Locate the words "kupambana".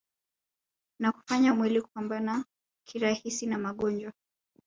1.81-2.45